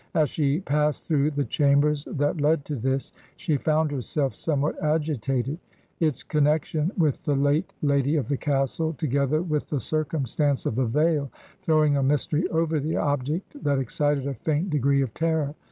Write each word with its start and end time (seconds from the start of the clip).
As 0.15 0.31
she 0.31 0.61
passed 0.61 1.05
through 1.05 1.29
the 1.29 1.45
chambers 1.45 2.07
that 2.11 2.41
led 2.41 2.65
to 2.65 2.75
this, 2.75 3.13
she 3.35 3.55
found 3.57 3.91
herself 3.91 4.33
somewhat 4.33 4.81
agitated; 4.81 5.59
its 5.99 6.23
con 6.23 6.45
nection 6.45 6.97
with 6.97 7.23
the 7.23 7.35
late 7.35 7.71
lady 7.83 8.15
of 8.15 8.27
the 8.27 8.35
castle, 8.35 8.93
together 8.93 9.43
with 9.43 9.67
the 9.67 9.79
circumstance 9.79 10.65
of 10.65 10.73
the 10.75 10.85
veil, 10.85 11.29
throwing 11.61 11.97
a 11.97 12.01
mystery 12.01 12.47
over 12.47 12.79
the 12.79 12.95
object 12.97 13.63
that 13.63 13.77
excited 13.77 14.25
a 14.25 14.33
faint 14.33 14.71
degree 14.71 15.03
of 15.03 15.13
terror. 15.13 15.53